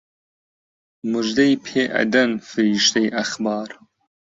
موژدەی 1.11 1.53
پێ 1.65 1.83
ئەدەن 1.95 2.31
فریشتەی 2.49 3.13
ئەخبار 3.15 3.69